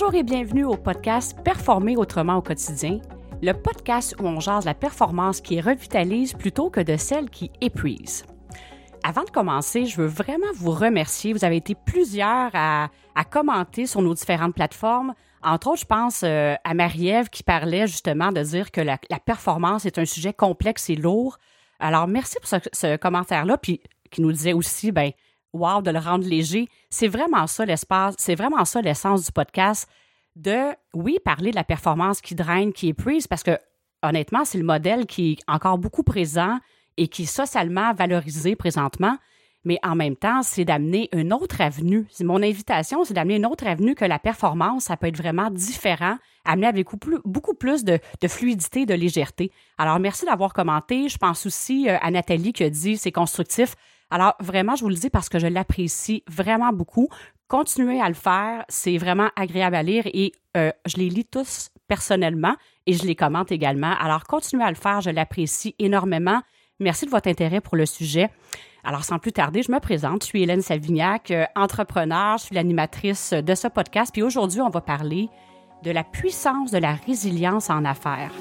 [0.00, 3.00] Bonjour et bienvenue au podcast Performer autrement au quotidien,
[3.42, 8.24] le podcast où on jase la performance qui revitalise plutôt que de celle qui épuise.
[9.02, 11.32] Avant de commencer, je veux vraiment vous remercier.
[11.32, 12.90] Vous avez été plusieurs à,
[13.28, 15.14] commenter sur nos différentes plateformes.
[15.42, 19.84] Entre autres, je pense euh, à Marie-Ève qui parlait justement de dire que la, performance
[19.84, 21.38] est un sujet complexe et lourd.
[21.80, 23.80] Alors, merci pour ce, ce commentaire-là, puis
[24.12, 25.10] qui nous disait aussi, ben,
[25.58, 26.68] wow, de le rendre léger.
[26.90, 29.88] C'est vraiment ça l'espace, c'est vraiment ça l'essence du podcast,
[30.36, 33.58] de, oui, parler de la performance qui draine, qui épuise, parce que
[34.02, 36.58] honnêtement, c'est le modèle qui est encore beaucoup présent
[36.96, 39.16] et qui est socialement valorisé présentement.
[39.64, 42.06] Mais en même temps, c'est d'amener une autre avenue.
[42.20, 44.84] Mon invitation, c'est d'amener une autre avenue que la performance.
[44.84, 46.86] Ça peut être vraiment différent, amener avec
[47.24, 49.50] beaucoup plus, de, fluidité, de légèreté.
[49.76, 51.08] Alors, merci d'avoir commenté.
[51.08, 53.74] Je pense aussi euh, à Nathalie qui a dit c'est constructif.
[54.10, 57.08] Alors, vraiment, je vous le dis parce que je l'apprécie vraiment beaucoup.
[57.46, 58.64] Continuez à le faire.
[58.68, 63.14] C'est vraiment agréable à lire et euh, je les lis tous personnellement et je les
[63.14, 63.94] commente également.
[64.00, 65.00] Alors, continuez à le faire.
[65.00, 66.40] Je l'apprécie énormément.
[66.80, 68.30] Merci de votre intérêt pour le sujet.
[68.84, 70.22] Alors, sans plus tarder, je me présente.
[70.22, 72.38] Je suis Hélène Savignac, euh, entrepreneur.
[72.38, 74.12] Je suis l'animatrice de ce podcast.
[74.12, 75.28] Puis aujourd'hui, on va parler
[75.82, 78.32] de la puissance de la résilience en affaires.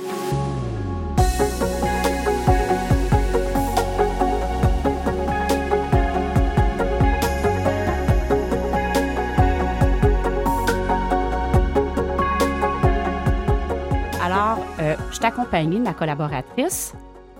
[15.09, 16.93] Je suis accompagnée de ma collaboratrice,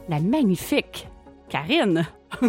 [0.09, 1.07] la magnifique
[1.49, 2.05] Karine.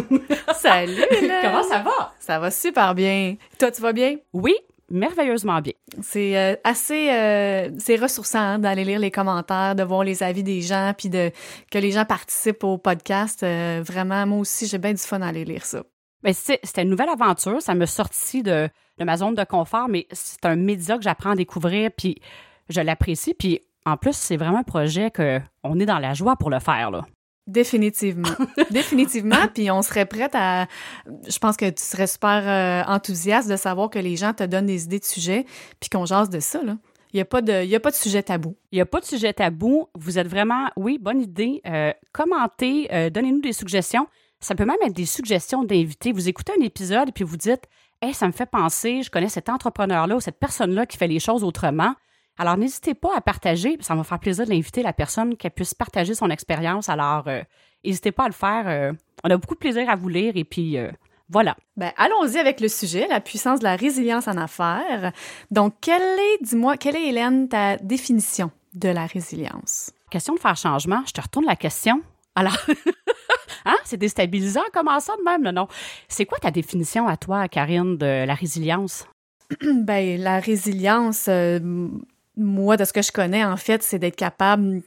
[0.55, 1.03] Salut!
[1.41, 2.13] Comment ça va?
[2.19, 3.35] Ça va super bien.
[3.57, 4.17] Toi, tu vas bien?
[4.33, 4.55] Oui,
[4.89, 5.73] merveilleusement bien.
[6.01, 10.43] C'est euh, assez euh, c'est ressourçant hein, d'aller lire les commentaires, de voir les avis
[10.43, 11.31] des gens, puis de
[11.71, 13.41] que les gens participent au podcast.
[13.41, 15.83] vraiment, moi aussi, j'ai bien du fun à aller lire ça.
[16.21, 17.61] Ben, c'était une nouvelle aventure.
[17.61, 21.31] Ça me sortit de, de ma zone de confort, mais c'est un média que j'apprends
[21.31, 22.21] à découvrir, puis
[22.67, 23.33] je l'apprécie.
[23.33, 26.91] Puis en plus, c'est vraiment un projet qu'on est dans la joie pour le faire.
[26.91, 27.05] Là.
[27.47, 28.29] Définitivement.
[28.71, 29.47] Définitivement.
[29.53, 30.67] Puis on serait prête à.
[31.27, 34.67] Je pense que tu serais super euh, enthousiaste de savoir que les gens te donnent
[34.67, 35.45] des idées de sujets
[35.79, 36.61] puis qu'on jase de ça.
[36.61, 36.77] Là.
[37.11, 38.55] Il n'y a, pas de, a pas de sujet tabou.
[38.71, 39.87] Il n'y a pas de sujet tabou.
[39.97, 41.59] Vous êtes vraiment, oui, bonne idée.
[41.65, 44.07] Euh, commentez, euh, donnez-nous des suggestions.
[44.39, 46.11] Ça peut même être des suggestions d'invités.
[46.11, 47.63] Vous écoutez un épisode et puis vous dites
[47.99, 51.19] Hey, ça me fait penser, je connais cet entrepreneur-là ou cette personne-là qui fait les
[51.19, 51.95] choses autrement.
[52.39, 53.77] Alors, n'hésitez pas à partager.
[53.81, 56.87] Ça va faire plaisir d'inviter la personne qui puisse partager son expérience.
[56.87, 57.41] Alors, euh,
[57.83, 58.63] n'hésitez pas à le faire.
[58.67, 58.93] Euh,
[59.25, 60.89] on a beaucoup de plaisir à vous lire et puis euh,
[61.27, 61.57] voilà.
[61.75, 65.11] Ben, allons-y avec le sujet, la puissance de la résilience en affaires.
[65.51, 69.91] Donc, quelle est, dis-moi, quelle est, Hélène, ta définition de la résilience?
[70.09, 71.03] Question de faire changement.
[71.05, 72.01] Je te retourne la question.
[72.35, 72.57] Alors,
[73.65, 73.75] hein?
[73.83, 75.67] c'est déstabilisant comment ça de même, non?
[76.07, 79.05] C'est quoi ta définition à toi, Karine, de la résilience?
[79.61, 81.27] ben, la résilience,
[82.39, 84.81] moi, de ce que je connais, en fait, c'est d'être capable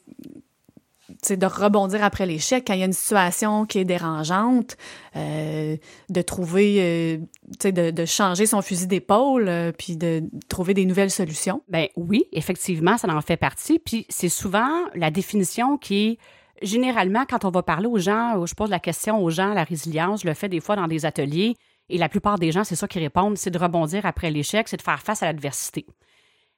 [1.30, 4.76] de rebondir après l'échec quand il y a une situation qui est dérangeante,
[5.16, 5.76] euh,
[6.08, 11.62] de trouver, euh, de, changer son fusil d'épaule, euh, puis de trouver des nouvelles solutions.
[11.68, 13.78] Ben oui, effectivement, ça en fait partie.
[13.78, 16.19] Puis c'est souvent la définition qui est
[16.62, 20.22] généralement quand on va parler aux gens, je pose la question aux gens, la résilience,
[20.22, 21.56] je le fais des fois dans des ateliers,
[21.88, 24.76] et la plupart des gens, c'est ça qui répondent, c'est de rebondir après l'échec, c'est
[24.76, 25.86] de faire face à l'adversité.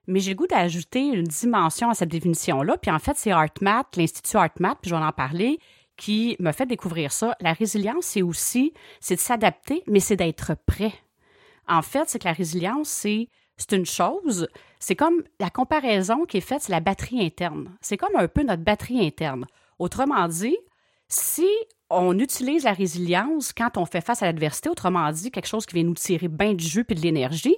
[0.06, 2.76] Mais j'ai le goût d'ajouter une dimension à cette définition-là.
[2.78, 5.58] Puis en fait, c'est HeartMath, l'Institut HeartMath, puis je vais en parler,
[5.96, 7.36] qui m'a fait découvrir ça.
[7.40, 10.92] La résilience, c'est aussi, c'est de s'adapter, mais c'est d'être prêt.
[11.68, 14.48] En fait, c'est que la résilience, c'est, c'est une chose,
[14.80, 17.74] c'est comme la comparaison qui est faite, c'est la batterie interne.
[17.80, 19.46] C'est comme un peu notre batterie interne.
[19.78, 20.56] Autrement dit,
[21.08, 21.48] si
[21.90, 25.76] on utilise la résilience quand on fait face à l'adversité, autrement dit, quelque chose qui
[25.76, 27.56] vient nous tirer bien du jus et de l'énergie,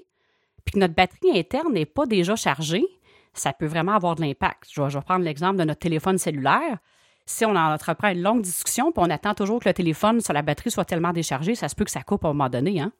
[0.66, 2.84] puis que notre batterie interne n'est pas déjà chargée,
[3.32, 4.64] ça peut vraiment avoir de l'impact.
[4.70, 6.78] Je vais, prendre l'exemple de notre téléphone cellulaire.
[7.24, 10.42] Si on entreprend une longue discussion, puis on attend toujours que le téléphone sur la
[10.42, 12.80] batterie soit tellement déchargé, ça se peut que ça coupe à un moment donné.
[12.80, 12.92] Hein?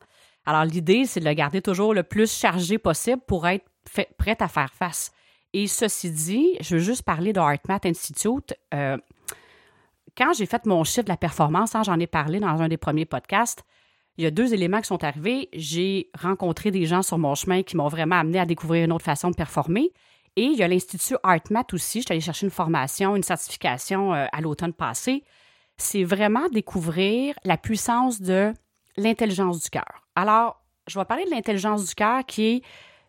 [0.47, 4.43] Alors, l'idée, c'est de le garder toujours le plus chargé possible pour être fait, prête
[4.43, 5.13] à faire face.
[5.53, 8.55] Et ceci dit, je veux juste parler de HeartMath Institute.
[8.75, 8.97] Euh,
[10.17, 12.77] quand j'ai fait mon chiffre de la performance, hein, j'en ai parlé dans un des
[12.77, 13.65] premiers podcasts,
[14.19, 15.49] il y a deux éléments qui sont arrivés.
[15.53, 19.05] J'ai rencontré des gens sur mon chemin qui m'ont vraiment amené à découvrir une autre
[19.05, 19.93] façon de performer.
[20.37, 22.01] Et il y a l'Institut ArtMath aussi.
[22.01, 25.25] Je suis allée chercher une formation, une certification euh, à l'automne passé.
[25.79, 28.53] C'est vraiment découvrir la puissance de
[28.97, 30.05] l'intelligence du cœur.
[30.15, 32.63] Alors, je vais parler de l'intelligence du cœur qui est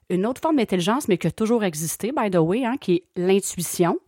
[0.09, 3.03] une autre forme d'intelligence, mais qui a toujours existé, by the way, hein, qui est
[3.15, 3.99] l'intuition.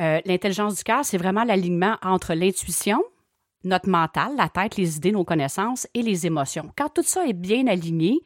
[0.00, 3.02] Euh, l'intelligence du cœur, c'est vraiment l'alignement entre l'intuition,
[3.66, 6.70] notre mental, la tête, les idées, nos connaissances et les émotions.
[6.76, 8.20] Quand tout ça est bien aligné,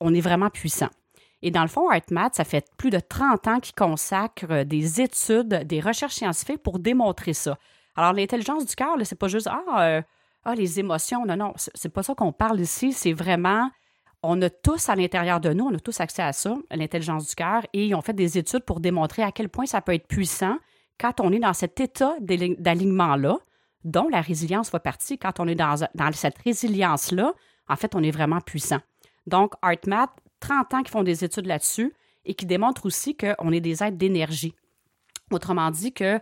[0.00, 0.88] on est vraiment puissant.
[1.42, 5.64] Et dans le fond, HeartMath, ça fait plus de 30 ans qu'ils consacrent des études,
[5.64, 7.58] des recherches scientifiques pour démontrer ça.
[7.96, 10.02] Alors, l'intelligence du cœur, c'est pas juste ah, euh,
[10.44, 11.24] ah, les émotions.
[11.24, 12.92] Non, non, c'est pas ça qu'on parle ici.
[12.92, 13.70] C'est vraiment,
[14.22, 17.34] on a tous à l'intérieur de nous, on a tous accès à ça, l'intelligence du
[17.34, 20.06] cœur, et ils ont fait des études pour démontrer à quel point ça peut être
[20.06, 20.58] puissant
[21.00, 23.38] quand on est dans cet état d'alignement-là,
[23.84, 25.18] dont la résilience fait partie.
[25.18, 25.76] Quand on est dans,
[26.12, 27.32] cette résilience-là,
[27.68, 28.80] en fait, on est vraiment puissant.
[29.26, 30.10] Donc, HeartMath,
[30.40, 31.92] 30 ans qui font des études là-dessus
[32.24, 34.54] et qui démontrent aussi qu'on est des êtres d'énergie.
[35.30, 36.18] Autrement dit, que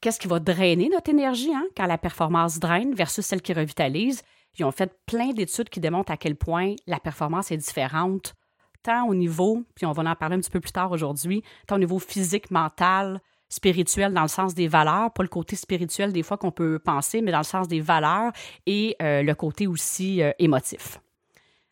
[0.00, 4.22] qu'est-ce qui va drainer notre énergie hein, quand la performance draine versus celle qui revitalise?
[4.58, 8.34] Ils ont fait plein d'études qui démontrent à quel point la performance est différente,
[8.82, 11.76] tant au niveau, puis on va en parler un petit peu plus tard aujourd'hui, tant
[11.76, 16.22] au niveau physique, mental, spirituel dans le sens des valeurs, pas le côté spirituel des
[16.22, 18.32] fois qu'on peut penser, mais dans le sens des valeurs
[18.66, 21.00] et euh, le côté aussi euh, émotif.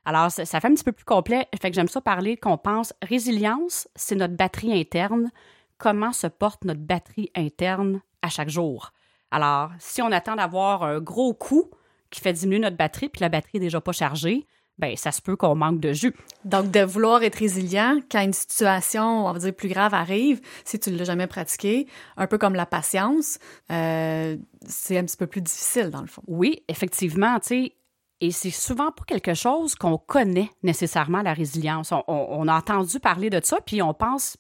[0.04, 1.48] Alors, ça, ça, fait un petit peu plus complet.
[1.60, 5.30] Fait que j'aime ça parler qu'on pense résilience, c'est notre batterie interne.
[5.78, 8.92] Comment se porte notre batterie interne à chaque jour?
[9.30, 11.70] Alors, si on attend d'avoir un gros coup
[12.10, 14.46] qui fait diminuer notre batterie, puis la batterie n'est déjà pas chargée,
[14.78, 16.14] ben ça se peut qu'on manque de jus.
[16.44, 20.78] Donc, de vouloir être résilient quand une situation, on va dire, plus grave arrive, si
[20.78, 21.86] tu ne l'as jamais pratiqué,
[22.16, 23.38] un peu comme la patience,
[23.70, 24.36] euh,
[24.66, 26.22] c'est un petit peu plus difficile, dans le fond.
[26.26, 27.76] Oui, effectivement, tu sais,
[28.20, 31.92] et c'est souvent pas quelque chose qu'on connaît nécessairement, la résilience.
[31.92, 34.36] on, a entendu parler de ça, puis on pense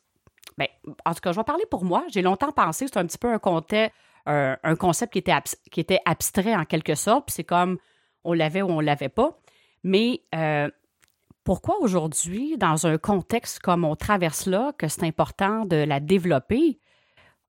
[0.56, 0.68] Bien,
[1.04, 2.04] en tout cas, je vais parler pour moi.
[2.08, 3.32] J'ai longtemps pensé que c'était un petit peu
[4.26, 5.34] un, un concept qui était,
[5.70, 7.78] qui était abstrait en quelque sorte, puis c'est comme
[8.22, 9.38] on l'avait ou on l'avait pas.
[9.84, 10.68] Mais euh,
[11.44, 16.80] pourquoi aujourd'hui, dans un contexte comme on traverse là, que c'est important de la développer?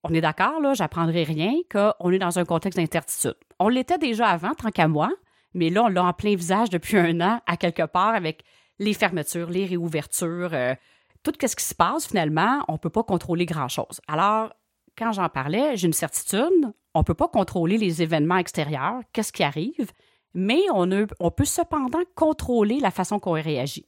[0.04, 3.38] On est d'accord, là, j'apprendrai rien, qu'on est dans un contexte d'incertitude.
[3.60, 5.10] On l'était déjà avant, tant qu'à moi,
[5.56, 8.44] mais là, on l'a en plein visage depuis un an, à quelque part, avec
[8.78, 10.76] les fermetures, les réouvertures, euh,
[11.24, 14.00] tout ce qui se passe, finalement, on ne peut pas contrôler grand-chose.
[14.08, 14.54] Alors,
[14.98, 19.34] quand j'en parlais, j'ai une certitude, on ne peut pas contrôler les événements extérieurs, qu'est-ce
[19.34, 19.92] qui arrive,
[20.36, 23.88] mais on, peut cependant contrôler la façon qu'on réagit.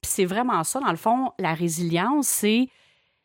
[0.00, 2.68] Puis c'est vraiment ça, dans le fond, la résilience, c'est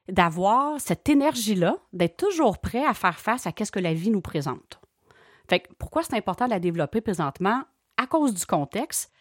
[0.10, 4.22] d'avoir cette énergie-là, d'être toujours prêt à faire face à ce que la vie nous
[4.22, 4.82] présente.
[5.50, 7.64] Fait que pourquoi c'est important de la développer présentement?
[7.98, 9.12] À cause du contexte.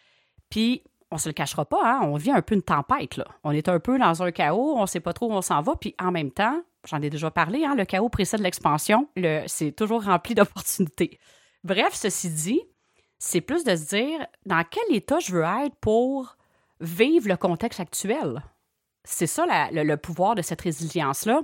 [0.49, 3.17] Puis on se le cachera pas, hein, on vit un peu une tempête.
[3.17, 3.25] Là.
[3.43, 5.75] On est un peu dans un chaos, on sait pas trop où on s'en va,
[5.75, 9.07] puis en même temps, j'en ai déjà parlé, hein, le chaos précède l'expansion,
[9.47, 11.19] c'est toujours rempli d'opportunités.
[11.63, 12.61] Bref, ceci dit,
[13.19, 16.37] c'est plus de se dire dans quel état je veux être pour
[16.79, 18.41] vivre le contexte actuel?
[19.03, 21.41] C'est ça le, pouvoir de cette résilience-là.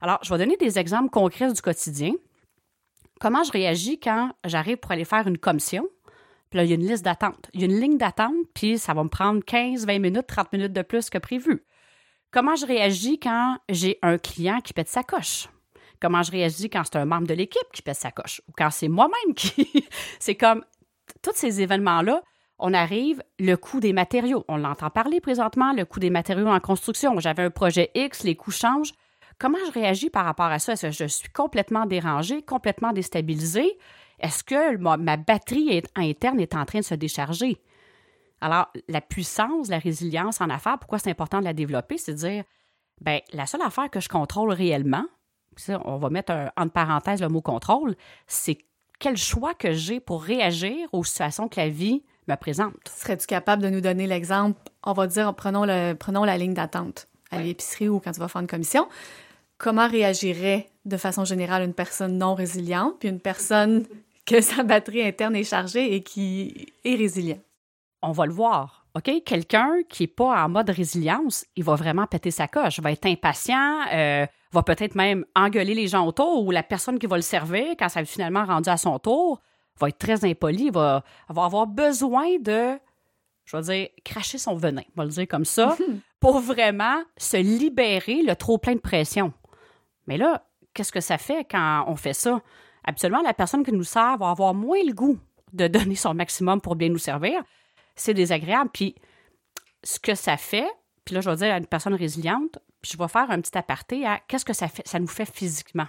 [0.00, 2.12] Alors, je vais donner des exemples concrets du quotidien.
[3.20, 5.88] Comment je réagis quand j'arrive pour aller faire une commission?
[6.50, 7.50] Puis là, il y a une liste d'attente.
[7.52, 10.52] Il y a une ligne d'attente, puis ça va me prendre 15, 20 minutes, 30
[10.52, 11.64] minutes de plus que prévu.
[12.30, 15.48] Comment je réagis quand j'ai un client qui pète sa coche?
[16.00, 18.40] Comment je réagis quand c'est un membre de l'équipe qui pète sa coche?
[18.48, 19.84] Ou quand c'est moi-même qui.
[20.20, 20.64] c'est comme
[21.22, 22.22] tous ces événements-là,
[22.58, 24.44] on arrive, le coût des matériaux.
[24.48, 27.18] On l'entend parler présentement, le coût des matériaux en construction.
[27.20, 28.92] J'avais un projet X, les coûts changent.
[29.38, 30.72] Comment je réagis par rapport à ça?
[30.72, 33.78] Est-ce que je suis complètement dérangée, complètement déstabilisée?
[34.18, 37.62] Est-ce que ma, batterie interne est en train de se décharger?
[38.40, 41.98] Alors, la puissance, la résilience en affaires, pourquoi c'est important de la développer?
[41.98, 42.44] C'est de dire,
[43.00, 45.04] ben la seule affaire que je contrôle réellement,
[45.84, 47.96] on va mettre un, entre parenthèses le mot contrôle,
[48.26, 48.58] c'est
[48.98, 52.76] quel choix que j'ai pour réagir aux situations que la vie me présente?
[52.88, 54.60] Serais-tu capable de nous donner l'exemple?
[54.82, 58.28] On va dire, prenons, le, prenons la ligne d'attente à l'épicerie ou quand tu vas
[58.28, 58.88] faire une commission.
[59.58, 63.86] Comment réagirait de façon générale une personne non résiliente puis une personne
[64.26, 67.40] que sa batterie interne est chargée et qui est résilient?
[68.02, 68.77] On va le voir.
[68.98, 69.22] OK?
[69.24, 73.06] Quelqu'un qui n'est pas en mode résilience, il va vraiment péter sa coche, va être
[73.06, 77.22] impatient, euh, va peut-être même engueuler les gens autour ou la personne qui va le
[77.22, 79.40] servir quand ça est finalement rendu à son tour
[79.78, 82.78] va être très impoli, va, va avoir besoin de,
[83.44, 85.76] je vais dire, cracher son venin, on va le dire comme ça,
[86.20, 89.32] pour vraiment se libérer le trop plein de pression.
[90.06, 90.42] Mais là,
[90.74, 92.40] qu'est-ce que ça fait quand on fait ça?
[92.84, 95.18] Absolument, la personne qui nous sert va avoir moins le goût
[95.52, 97.42] de donner son maximum pour bien nous servir.
[97.98, 98.70] C'est désagréable.
[98.72, 98.94] Puis,
[99.84, 100.68] ce que ça fait,
[101.04, 103.56] puis là, je vais dire à une personne résiliente, puis je vais faire un petit
[103.56, 105.86] aparté à qu'est-ce que ça, fait, ça nous fait physiquement.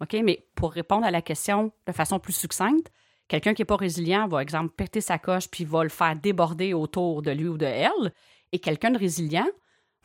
[0.00, 0.16] OK?
[0.22, 2.90] Mais pour répondre à la question de façon plus succincte,
[3.28, 6.74] quelqu'un qui n'est pas résilient va, exemple, péter sa coche puis va le faire déborder
[6.74, 8.12] autour de lui ou de elle.
[8.52, 9.46] Et quelqu'un de résilient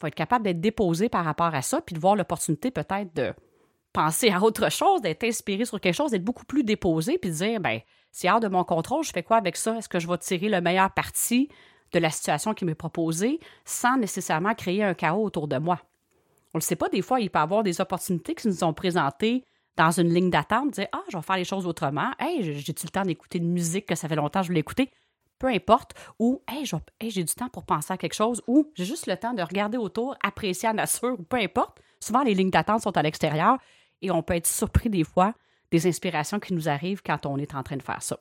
[0.02, 3.34] va être capable d'être déposé par rapport à ça puis de voir l'opportunité peut-être de
[3.94, 7.36] penser à autre chose, d'être inspiré sur quelque chose, d'être beaucoup plus déposé, puis de
[7.36, 7.80] dire, ben,
[8.14, 9.76] c'est hors de mon contrôle, je fais quoi avec ça?
[9.76, 11.50] Est-ce que je vais tirer le meilleur parti
[11.92, 15.80] de la situation qui m'est proposée sans nécessairement créer un chaos autour de moi?
[16.54, 18.54] On ne le sait pas, des fois, il peut y avoir des opportunités qui nous
[18.54, 19.44] sont présentées
[19.76, 22.12] dans une ligne d'attente, dire Ah, je vais faire les choses autrement.
[22.20, 24.92] Hey, j'ai-tu le temps d'écouter une musique que ça fait longtemps que je voulais écouter?
[25.40, 25.96] Peu importe.
[26.20, 26.66] Ou Hey,
[27.10, 28.44] j'ai du temps pour penser à quelque chose.
[28.46, 31.80] Ou j'ai juste le temps de regarder autour, apprécier la nature, ou peu importe.
[32.00, 33.58] Souvent, les lignes d'attente sont à l'extérieur
[34.04, 35.34] et on peut être surpris des fois
[35.74, 38.20] des inspirations qui nous arrivent quand on est en train de faire ça.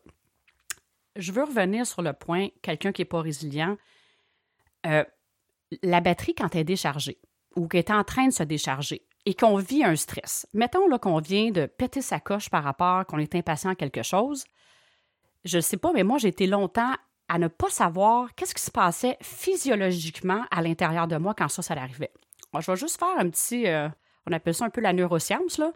[1.16, 3.76] Je veux revenir sur le point, quelqu'un qui n'est pas résilient,
[4.86, 5.04] euh,
[5.82, 7.20] la batterie quand elle est déchargée
[7.54, 10.46] ou qu'elle est en train de se décharger et qu'on vit un stress.
[10.54, 14.44] Mettons qu'on vient de péter sa coche par rapport qu'on est impatient à quelque chose.
[15.44, 16.94] Je ne sais pas, mais moi, j'ai été longtemps
[17.28, 21.60] à ne pas savoir qu'est-ce qui se passait physiologiquement à l'intérieur de moi quand ça,
[21.60, 22.12] ça arrivait.
[22.58, 23.90] je vais juste faire un petit, euh,
[24.26, 25.70] on appelle ça un peu la neuroscience, là.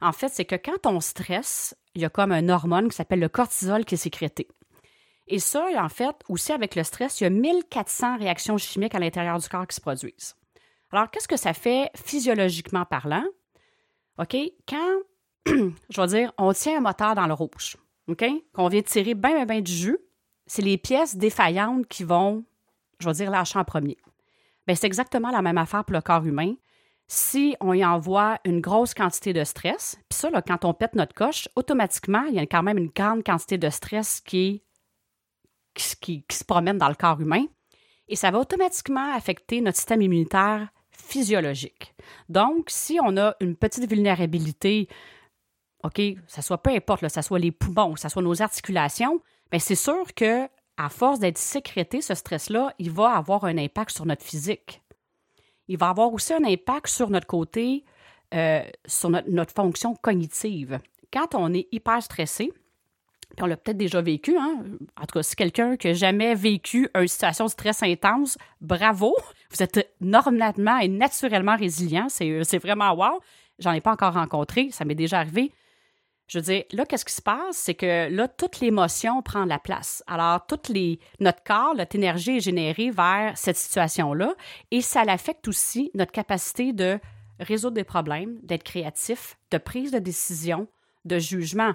[0.00, 3.20] En fait, c'est que quand on stresse, il y a comme un hormone qui s'appelle
[3.20, 4.48] le cortisol qui est sécrété.
[5.26, 8.98] Et ça, en fait, aussi avec le stress, il y a 1400 réactions chimiques à
[8.98, 10.34] l'intérieur du corps qui se produisent.
[10.90, 13.24] Alors, qu'est-ce que ça fait physiologiquement parlant?
[14.18, 14.36] OK?
[14.68, 14.98] Quand,
[15.46, 17.76] je vais dire, on tient un moteur dans le rouge,
[18.08, 18.24] OK?
[18.52, 19.98] Qu'on vient tirer bien, bien, bien du jus,
[20.46, 22.44] c'est les pièces défaillantes qui vont,
[22.98, 23.96] je vais dire, lâcher en premier.
[24.66, 26.54] Bien, c'est exactement la même affaire pour le corps humain
[27.12, 31.12] si on y envoie une grosse quantité de stress, puis ça, quand on pète notre
[31.12, 34.62] coche, automatiquement, il y a quand même une grande quantité de stress qui,
[35.74, 37.46] qui, se promène dans le corps humain,
[38.06, 41.96] et ça va automatiquement affecter notre système immunitaire physiologique.
[42.28, 44.88] Donc, si on a une petite vulnérabilité,
[45.82, 49.74] OK, ça soit peu importe, ça soit les poumons, ça soit nos articulations, bien c'est
[49.74, 54.24] sûr que à force d'être sécrété, ce stress-là, il va avoir un impact sur notre
[54.24, 54.80] physique
[55.70, 57.84] il va avoir aussi un impact sur notre côté,
[58.34, 60.80] euh, sur notre, fonction cognitive.
[61.12, 62.52] Quand on est hyper stressé,
[63.36, 64.64] puis on l'a peut-être déjà vécu, hein?
[65.00, 69.14] en tout cas, si quelqu'un qui n'a jamais vécu une situation de stress intense, bravo,
[69.52, 73.20] vous êtes normalement et naturellement résilient, c'est vraiment wow.
[73.60, 75.52] J'en ai pas encore rencontré, ça m'est déjà arrivé.
[76.30, 77.56] Je veux dire, là, qu'est-ce qui se passe?
[77.56, 80.04] C'est que là, toute l'émotion prend la place.
[80.06, 84.34] Alors, toute les, notre corps, notre énergie est générée vers cette situation-là
[84.70, 87.00] et ça l'affecte aussi notre capacité de
[87.40, 90.68] résoudre des problèmes, d'être créatif, de prise de décision,
[91.04, 91.72] de jugement.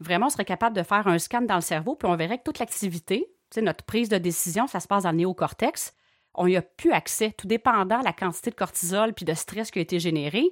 [0.00, 2.44] Vraiment, on serait capable de faire un scan dans le cerveau, puis on verrait que
[2.44, 3.26] toute l'activité,
[3.60, 5.92] notre prise de décision, ça se passe dans le néocortex.
[6.32, 9.70] On n'y a plus accès, tout dépendant de la quantité de cortisol puis de stress
[9.70, 10.44] qui a été généré.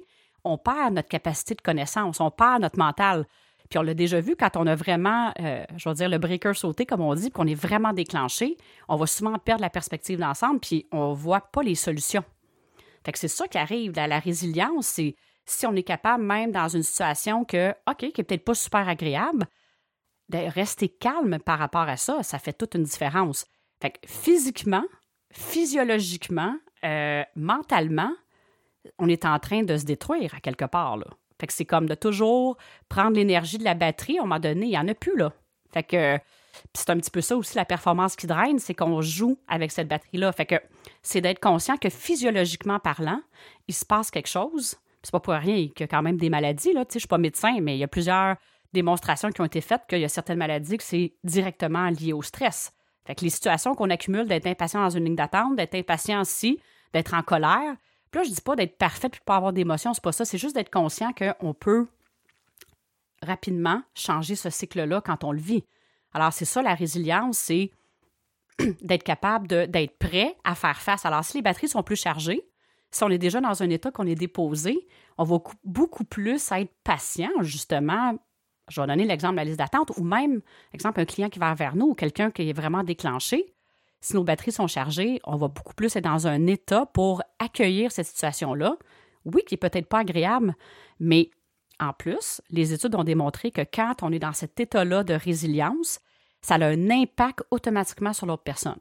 [0.43, 3.25] On perd notre capacité de connaissance, on perd notre mental.
[3.69, 6.53] Puis on l'a déjà vu quand on a vraiment, euh, je vais dire, le breaker
[6.53, 8.57] sauté, comme on dit, qu'on est vraiment déclenché,
[8.87, 12.23] on va souvent perdre la perspective d'ensemble, puis on ne voit pas les solutions.
[13.05, 13.93] Fait que c'est ça qui arrive.
[13.95, 18.13] La, la résilience, c'est si on est capable, même dans une situation que, OK, qui
[18.17, 19.47] n'est peut-être pas super agréable,
[20.29, 23.45] de rester calme par rapport à ça, ça fait toute une différence.
[23.81, 24.83] Fait que physiquement,
[25.31, 28.11] physiologiquement, euh, mentalement,
[28.99, 30.97] on est en train de se détruire à quelque part.
[31.39, 32.57] Fait que c'est comme de toujours
[32.89, 34.17] prendre l'énergie de la batterie.
[34.17, 35.33] À un moment donné, il n'y en a plus, là.
[35.71, 36.17] Fait que
[36.73, 39.87] c'est un petit peu ça aussi la performance qui draine, c'est qu'on joue avec cette
[39.87, 40.31] batterie-là.
[40.31, 40.55] Fait que
[41.03, 43.21] c'est d'être conscient que physiologiquement parlant,
[43.67, 44.75] il se passe quelque chose.
[45.03, 46.73] C'est pas pour rien qu'il y a quand même des maladies.
[46.73, 46.85] Là.
[46.85, 48.35] Tu sais, je suis pas médecin, mais il y a plusieurs
[48.73, 52.21] démonstrations qui ont été faites qu'il y a certaines maladies que c'est directement lié au
[52.21, 52.73] stress.
[53.05, 56.59] Fait que les situations qu'on accumule d'être impatient dans une ligne d'attente, d'être impatient aussi,
[56.93, 57.75] d'être en colère,
[58.11, 60.25] puis là, je dis pas d'être parfait puis de pas avoir d'émotion, c'est pas ça.
[60.25, 61.87] C'est juste d'être conscient qu'on peut
[63.21, 65.63] rapidement changer ce cycle-là quand on le vit.
[66.13, 67.71] Alors, c'est ça la résilience, c'est
[68.81, 71.05] d'être capable d'être prêt à faire face.
[71.05, 72.47] Alors, si les batteries sont plus chargées,
[72.91, 74.87] si on est déjà dans un état qu'on est déposé,
[75.17, 78.17] on va beaucoup plus être patient, justement.
[78.69, 80.41] Je vais donner l'exemple de la liste d'attente, ou même,
[80.73, 83.53] exemple, un client qui va vers nous ou quelqu'un qui est vraiment déclenché
[84.01, 87.91] si nos batteries sont chargées, on va beaucoup plus être dans un état pour accueillir
[87.91, 88.77] cette situation-là.
[89.25, 90.55] Oui, qui n'est peut-être pas agréable,
[90.99, 91.29] mais
[91.79, 95.99] en plus, les études ont démontré que quand on est dans cet état-là de résilience,
[96.41, 98.79] ça a un impact automatiquement sur l'autre personne.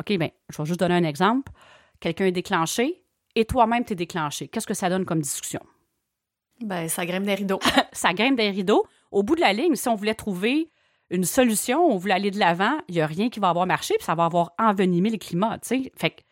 [0.00, 1.52] OK, bien, je vais juste donner un exemple.
[2.00, 4.48] Quelqu'un est déclenché et toi-même, tu es déclenché.
[4.48, 5.60] Qu'est-ce que ça donne comme discussion?
[6.60, 7.60] Ben, ça grimpe des rideaux.
[7.92, 8.84] ça grimpe des rideaux.
[9.10, 10.70] Au bout de la ligne, si on voulait trouver
[11.10, 13.94] une solution, on voulait aller de l'avant, il n'y a rien qui va avoir marché,
[13.96, 15.58] puis ça va avoir envenimé le climat.
[15.62, 16.24] Fait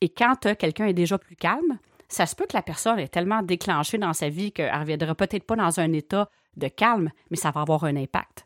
[0.00, 3.42] et quand quelqu'un est déjà plus calme, ça se peut que la personne est tellement
[3.42, 7.36] déclenchée dans sa vie qu'elle ne reviendra peut-être pas dans un état de calme, mais
[7.36, 8.44] ça va avoir un impact.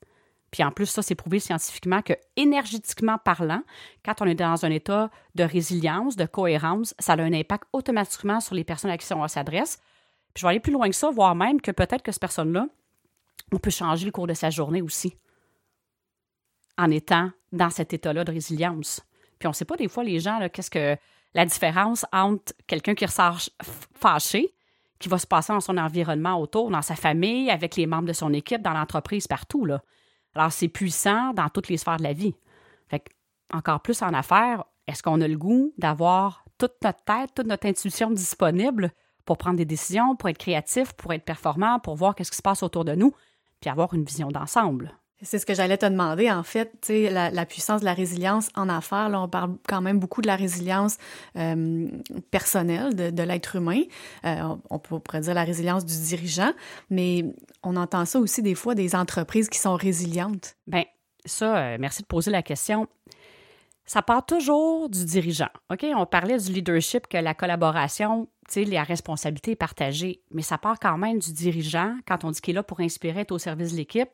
[0.51, 3.63] Puis en plus, ça, c'est prouvé scientifiquement que énergétiquement parlant,
[4.05, 8.41] quand on est dans un état de résilience, de cohérence, ça a un impact automatiquement
[8.41, 9.79] sur les personnes à qui on s'adresse.
[10.33, 12.69] Puis je vais aller plus loin que ça, voire même que peut-être que cette personne-là,
[13.53, 15.17] on peut changer le cours de sa journée aussi
[16.79, 19.01] en étant dans cet état-là de résilience.
[19.39, 20.97] Puis on ne sait pas des fois, les gens, qu'est-ce que
[21.35, 23.39] la différence entre quelqu'un qui ressort
[23.95, 24.55] fâché,
[24.99, 28.13] qui va se passer dans son environnement autour, dans sa famille, avec les membres de
[28.13, 29.67] son équipe, dans l'entreprise, partout.
[29.67, 29.83] Là.
[30.35, 32.35] Alors, c'est puissant dans toutes les sphères de la vie.
[32.89, 33.05] Fait
[33.53, 37.67] encore plus en affaires, est-ce qu'on a le goût d'avoir toute notre tête, toute notre
[37.67, 38.93] intuition disponible
[39.27, 42.43] pour prendre des décisions, pour être créatif, pour être performant, pour voir qu'est-ce qui se
[42.43, 43.13] passe autour de nous,
[43.61, 44.95] puis avoir une vision d'ensemble?
[45.23, 48.69] C'est ce que j'allais te demander, en fait, la, la puissance de la résilience en
[48.69, 49.09] affaires.
[49.09, 50.99] Là, on parle quand même beaucoup de la résilience
[51.37, 51.89] euh,
[52.31, 53.81] personnelle de, l'être humain.
[54.27, 56.53] Euh, on pourrait dire la résilience du dirigeant,
[56.91, 57.25] mais
[57.63, 60.57] on entend ça aussi des fois des entreprises qui sont résilientes.
[60.67, 60.85] Bien,
[61.25, 62.87] ça, euh, merci de poser la question.
[63.87, 65.49] Ça part toujours du dirigeant.
[65.71, 65.87] OK?
[65.95, 70.99] On parlait du leadership, que la collaboration, la responsabilité est partagée, mais ça part quand
[70.99, 73.77] même du dirigeant quand on dit qu'il est là pour inspirer, être au service de
[73.77, 74.11] l'équipe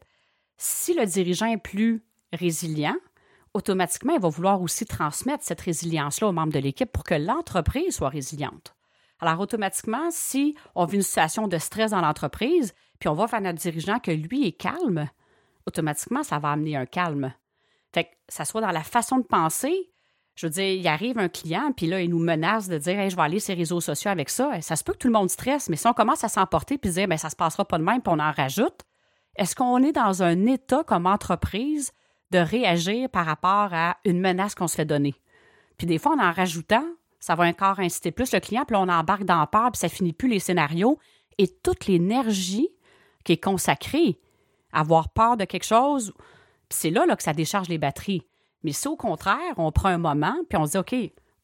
[0.63, 2.97] si le dirigeant est plus résilient,
[3.53, 7.97] automatiquement, il va vouloir aussi transmettre cette résilience-là aux membres de l'équipe pour que l'entreprise
[7.97, 8.77] soit résiliente.
[9.19, 13.41] Alors, automatiquement, si on vit une situation de stress dans l'entreprise, puis on va faire
[13.41, 15.09] notre dirigeant que lui est calme,
[15.67, 17.33] automatiquement, ça va amener un calme.
[17.93, 19.91] Fait que ça soit dans la façon de penser,
[20.35, 23.17] je veux dire, il arrive un client, puis là, il nous menace de dire je
[23.17, 24.61] vais aller sur les réseaux sociaux avec ça.
[24.63, 26.91] Ça se peut que tout le monde stresse, mais si on commence à s'emporter puis
[26.91, 28.81] dire ben, ça se passera pas de même, puis on en rajoute,
[29.37, 31.93] est-ce qu'on est dans un état comme entreprise
[32.31, 35.15] de réagir par rapport à une menace qu'on se fait donner?
[35.77, 36.85] Puis des fois, en en rajoutant,
[37.21, 40.13] ça va encore inciter plus le client, puis on embarque dans peur, puis ça finit
[40.13, 40.99] plus les scénarios.
[41.39, 42.69] Et toute l'énergie
[43.25, 44.19] qui est consacrée
[44.73, 46.13] à avoir peur de quelque chose,
[46.73, 48.27] c'est là, là que ça décharge les batteries.
[48.63, 50.95] Mais si au contraire, on prend un moment, puis on se dit, OK,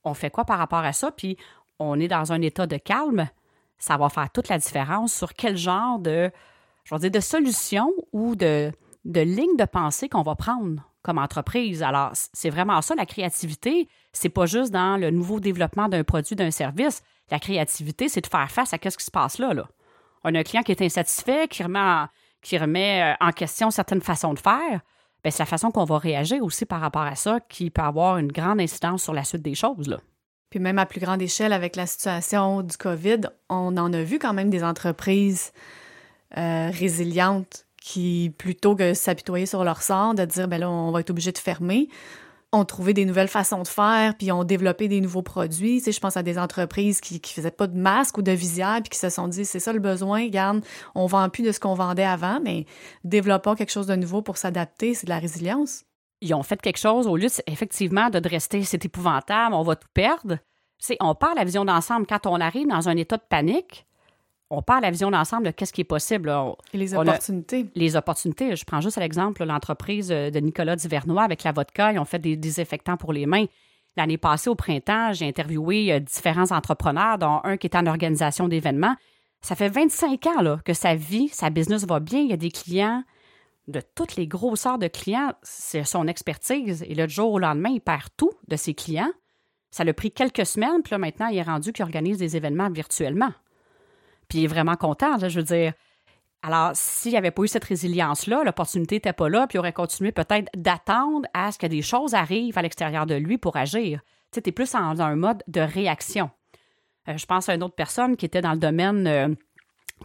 [0.04, 1.36] on fait quoi par rapport à ça, puis
[1.78, 3.28] on est dans un état de calme,
[3.78, 6.30] ça va faire toute la différence sur quel genre de
[7.20, 8.72] solutions ou de,
[9.04, 11.82] lignes de pensée qu'on va prendre comme entreprise.
[11.82, 13.88] Alors, c'est vraiment ça, la créativité.
[14.12, 17.02] C'est pas juste dans le nouveau développement d'un produit, d'un service.
[17.30, 19.54] La créativité, c'est de faire face à ce qui se passe là.
[20.24, 22.08] On a un client qui est insatisfait, qui remet en,
[22.42, 24.80] euh, en question certaines façons de faire.
[25.22, 28.18] Bien, c'est la façon qu'on va réagir aussi par rapport à ça qui peut avoir
[28.18, 29.98] une grande incidence sur la suite des choses.
[30.50, 34.18] Puis même à plus grande échelle, avec la situation du COVID, on en a vu
[34.18, 35.52] quand même des entreprises
[36.36, 41.00] euh, résilientes qui, plutôt que s'apitoyer sur leur sort, de dire, ben là, on va
[41.00, 41.88] être obligé de fermer,
[42.52, 45.82] ont trouvé des nouvelles façons de faire, puis ont développé des nouveaux produits.
[45.82, 48.80] Tu je pense à des entreprises qui ne faisaient pas de masques ou de visière,
[48.82, 51.60] puis qui se sont dit, c'est ça le besoin, regarde, on vend plus de ce
[51.60, 52.64] qu'on vendait avant, mais
[53.04, 55.84] développons quelque chose de nouveau pour s'adapter, c'est de la résilience.
[56.20, 59.88] Ils ont fait quelque chose au lieu, effectivement, de rester, c'est épouvantable, on va tout
[59.92, 60.38] perdre.
[60.78, 62.06] C'est, on parle la vision d'ensemble.
[62.06, 63.86] Quand on arrive dans un état de panique,
[64.50, 66.32] on parle la vision d'ensemble de qu'est-ce qui est possible.
[66.72, 67.66] Et les opportunités.
[67.74, 68.56] les opportunités.
[68.56, 71.92] Je prends juste l'exemple, l'entreprise euh, de Nicolas Divernois avec la vodka.
[71.92, 73.44] Ils ont fait des désinfectants pour les mains.
[73.96, 78.48] L'année passée, au printemps, j'ai interviewé euh, différents entrepreneurs, dont un qui est en organisation
[78.48, 78.96] d'événements.
[79.42, 82.20] Ça fait 25 ans là, que sa vie, sa business va bien.
[82.20, 83.04] Il y a des clients
[83.66, 85.32] de toutes les grosseurs de clients.
[85.42, 86.84] C'est son expertise.
[86.88, 89.12] Et le jour au lendemain, il perd tout de ses clients.
[89.70, 92.70] Ça l'a pris quelques semaines, puis là, maintenant, il est rendu qu'il organise des événements
[92.70, 93.32] virtuellement
[94.28, 95.72] puis il est vraiment content, je veux dire.
[96.42, 99.72] Alors, s'il n'y avait pas eu cette résilience-là, l'opportunité n'était pas là, puis il aurait
[99.72, 104.00] continué peut-être d'attendre à ce que des choses arrivent à l'extérieur de lui pour agir.
[104.30, 106.30] Tu sais, es plus dans un mode de réaction.
[107.08, 109.28] Euh, je pense à une autre personne qui était dans le domaine, euh,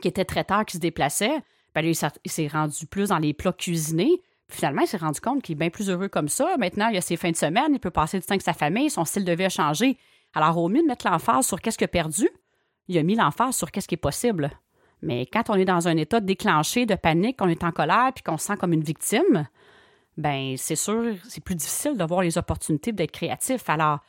[0.01, 1.37] qui était traiteur, qui se déplaçait.
[1.75, 4.21] Ben, lui, il s'est rendu plus dans les plats cuisinés.
[4.49, 6.57] finalement, il s'est rendu compte qu'il est bien plus heureux comme ça.
[6.57, 8.89] Maintenant, il a ses fins de semaine, il peut passer du temps avec sa famille,
[8.89, 9.97] son style de vie a changé.
[10.33, 12.29] Alors, au mieux de mettre l'emphase sur qu'est-ce qu'il a perdu,
[12.87, 14.51] il a mis l'emphase sur qu'est-ce qui est possible.
[15.01, 18.23] Mais quand on est dans un état déclenché de panique, on est en colère puis
[18.23, 19.47] qu'on se sent comme une victime,
[20.17, 23.69] ben c'est sûr, c'est plus difficile de voir les opportunités d'être créatif.
[23.69, 23.99] Alors,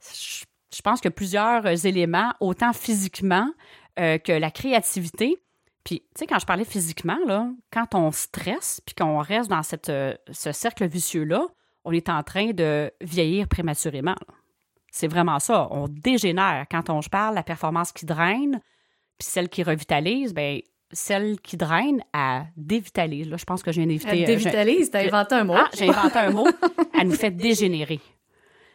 [0.00, 3.50] je pense que plusieurs éléments, autant physiquement
[3.98, 5.40] euh, que la créativité.
[5.84, 10.14] Puis, tu sais, quand je parlais physiquement, quand on stresse puis qu'on reste dans euh,
[10.30, 11.46] ce cercle vicieux-là,
[11.84, 14.16] on est en train de vieillir prématurément.
[14.94, 15.66] C'est vraiment ça.
[15.72, 16.66] On dégénère.
[16.70, 18.60] Quand on parle, la performance qui draine,
[19.18, 20.60] puis celle qui revitalise, ben
[20.92, 23.28] celle qui draine, elle dévitalise.
[23.28, 24.20] Là, je pense que j'ai invité.
[24.20, 25.54] Elle dévitalise, t'as inventé un mot.
[25.56, 26.46] Ah, j'ai inventé un mot.
[26.94, 28.00] Elle nous fait dégénérer.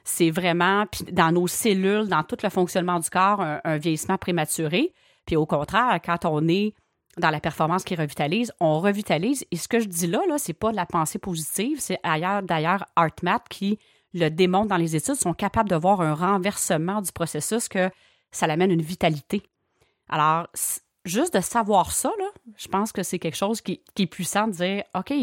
[0.04, 4.92] C'est vraiment, puis dans nos cellules, dans tout le fonctionnement du corps, un, vieillissement prématuré.
[5.26, 6.74] Puis au contraire, quand on est
[7.18, 9.46] dans la performance qui revitalise, on revitalise.
[9.52, 12.44] Et ce que je dis là, là, c'est pas de la pensée positive, c'est ailleurs,
[12.44, 13.80] d'ailleurs, ArtMath qui
[14.14, 17.90] le démontre dans les études, sont capables de voir un renversement du processus, que
[18.32, 19.44] ça l'amène une vitalité.
[20.10, 20.48] Alors,
[21.06, 22.12] juste de savoir ça,
[22.56, 25.14] je pense que c'est quelque chose qui, est puissant de dire, OK,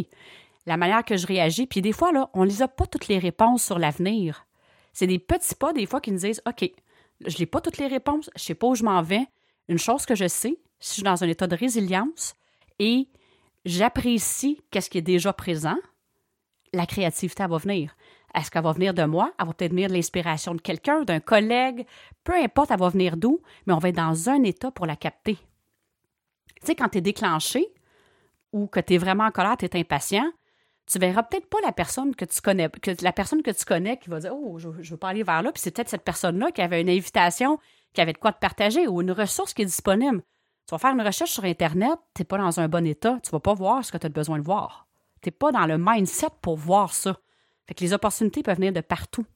[0.66, 3.18] la manière que je réagis, puis des fois, là, on ne a pas toutes les
[3.18, 4.46] réponses sur l'avenir.
[4.92, 6.70] C'est des petits pas, des fois, qui nous disent OK,
[7.24, 9.26] je n'ai pas toutes les réponses, je ne sais pas où je m'en vais.
[9.68, 12.34] Une chose que je sais, si je suis dans un état de résilience
[12.78, 13.08] et
[13.64, 15.76] j'apprécie qu'est-ce qui est déjà présent,
[16.72, 17.96] la créativité, va venir.
[18.36, 19.32] Est-ce qu'elle va venir de moi?
[19.38, 21.86] Elle va peut-être venir de l'inspiration de quelqu'un, d'un collègue,
[22.22, 24.94] peu importe, elle va venir d'où, mais on va être dans un état pour la
[24.94, 25.38] capter.
[26.60, 27.66] Tu sais, quand tu es déclenché
[28.52, 30.30] ou que tu es vraiment en colère, tu es impatient,
[30.86, 32.70] tu verras peut-être pas la personne que tu connais,
[33.00, 35.42] la personne que tu connais qui va dire Oh, je, je veux pas aller vers
[35.42, 37.58] là, puis c'est peut-être cette personne-là qui avait une invitation,
[37.92, 40.22] qui avait de quoi te partager ou une ressource qui est disponible.
[40.66, 43.30] Tu vas faire une recherche sur Internet, tu n'es pas dans un bon état, tu
[43.30, 44.86] vas pas voir ce que tu as besoin de voir.
[45.22, 47.16] Tu n'es pas dans le mindset pour voir ça.
[47.66, 49.26] Fait que les opportunités peuvent venir de partout.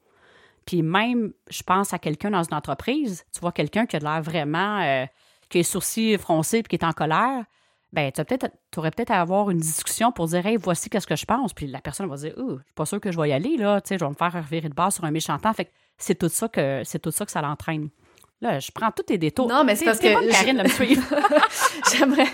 [0.66, 4.23] Puis même, je pense à quelqu'un dans une entreprise, tu vois quelqu'un qui a l'air
[4.23, 5.07] vraiment, euh,
[5.49, 7.45] qui a les sourcils froncés et qui est en colère,
[7.93, 11.16] ben tu peut-être, aurais peut-être à avoir une discussion pour dire, hey, voici qu'est-ce que
[11.16, 11.53] je pense.
[11.53, 13.57] Puis la personne va dire, oh, je suis pas sûr que je vais y aller,
[13.57, 15.53] là, tu sais, je vais me faire revirer de base sur un méchant temps.
[15.53, 17.88] Fait que c'est tout ça que, c'est tout ça que ça l'entraîne.
[18.40, 19.49] Là, je prends tous tes détours.
[19.49, 20.14] Non, mais c'est parce que.
[20.14, 21.03] Pas Karine suivre.
[21.93, 22.29] J'aimerais.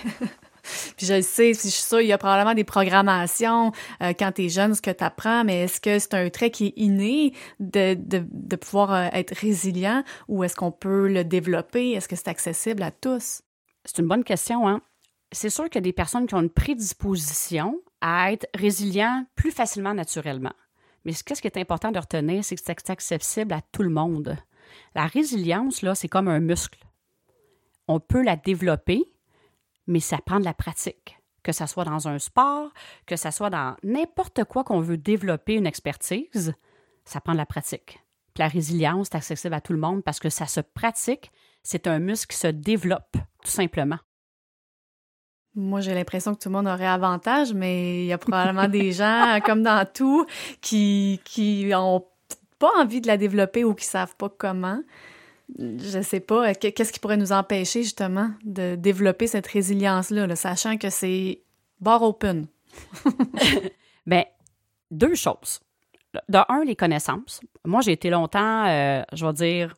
[0.96, 4.33] Puis je le sais, je suis sûre, il y a probablement des programmations euh, quand
[4.33, 6.74] tu es jeune, ce que tu apprends, mais est-ce que c'est un trait qui est
[6.76, 11.92] inné de, de, de pouvoir euh, être résilient ou est-ce qu'on peut le développer?
[11.92, 13.42] Est-ce que c'est accessible à tous?
[13.85, 14.81] C'est une bonne question, hein?
[15.33, 19.50] C'est sûr qu'il y a des personnes qui ont une prédisposition à être résilients plus
[19.50, 20.52] facilement naturellement.
[21.05, 24.37] Mais ce qui est important de retenir, c'est que c'est accessible à tout le monde.
[24.94, 26.85] La résilience, là, c'est comme un muscle.
[27.88, 29.05] On peut la développer,
[29.87, 31.18] mais ça prend de la pratique.
[31.42, 32.72] Que ce soit dans un sport,
[33.07, 36.55] que ce soit dans n'importe quoi qu'on veut développer une expertise,
[37.05, 38.01] ça prend de la pratique.
[38.38, 41.31] la résilience, c'est accessible à tout le monde parce que ça se pratique,
[41.62, 43.99] c'est un muscle qui se développe, tout simplement.
[45.55, 48.92] Moi, j'ai l'impression que tout le monde aurait avantage, mais il y a probablement des
[49.01, 50.27] gens, comme dans tout,
[50.61, 51.70] qui, qui
[52.59, 54.81] pas envie de la développer ou qui savent pas comment
[55.59, 60.90] je sais pas, qu'est-ce qui pourrait nous empêcher justement de développer cette résilience-là, sachant que
[60.90, 61.42] c'est
[61.80, 62.46] bar open?
[64.06, 64.24] Bien,
[64.90, 65.61] deux choses.
[66.28, 67.40] De un, les connaissances.
[67.64, 69.74] Moi, j'ai été longtemps, euh, je vais dire,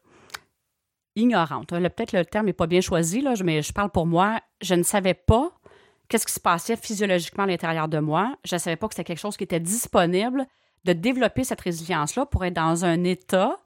[1.17, 1.71] ignorante.
[1.71, 4.41] Peut-être le terme n'est pas bien choisi, là, mais je parle pour moi.
[4.61, 5.51] Je ne savais pas
[6.09, 8.37] qu'est-ce qui se passait physiologiquement à l'intérieur de moi.
[8.45, 10.47] Je ne savais pas que c'était quelque chose qui était disponible
[10.85, 13.57] de développer cette résilience-là pour être dans un état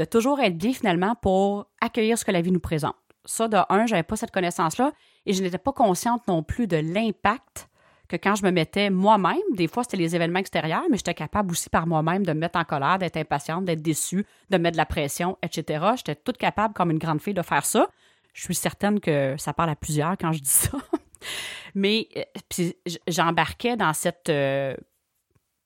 [0.00, 2.96] de toujours être bien finalement pour accueillir ce que la vie nous présente.
[3.26, 4.92] Ça, de un, je n'avais pas cette connaissance-là
[5.26, 7.68] et je n'étais pas consciente non plus de l'impact
[8.08, 11.52] que quand je me mettais moi-même, des fois c'était les événements extérieurs, mais j'étais capable
[11.52, 14.78] aussi par moi-même de me mettre en colère, d'être impatiente, d'être déçue, de mettre de
[14.78, 15.84] la pression, etc.
[15.96, 17.86] J'étais toute capable, comme une grande fille, de faire ça.
[18.32, 20.78] Je suis certaine que ça parle à plusieurs quand je dis ça.
[21.74, 22.70] mais euh,
[23.06, 24.74] j'embarquais dans cette euh,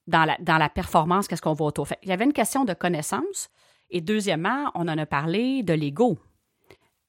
[0.06, 1.88] dans la, dans la performance, qu'est-ce qu'on va autour.
[1.88, 3.48] Fait, il y avait une question de connaissance,
[3.94, 6.18] et deuxièmement, on en a parlé de l'ego.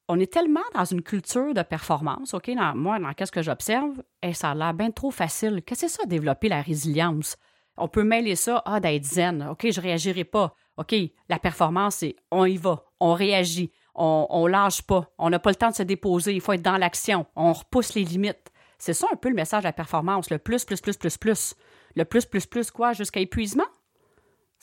[0.07, 2.51] On est tellement dans une culture de performance, OK?
[2.75, 5.63] moi, dans qu'est-ce que j'observe, ça a l'air bien trop facile.
[5.65, 7.37] Qu'est-ce que c'est ça, développer la résilience?
[7.75, 9.47] On peut mêler ça à d'être zen.
[9.49, 10.53] OK, je réagirai pas.
[10.77, 10.93] OK,
[11.27, 15.49] la performance, c'est on y va, on réagit, on, on lâche pas, on n'a pas
[15.49, 18.51] le temps de se déposer, il faut être dans l'action, on repousse les limites.
[18.77, 21.55] C'est ça un peu le message de la performance, le plus, plus, plus, plus, plus.
[21.95, 23.65] Le plus, plus, plus, quoi, jusqu'à épuisement?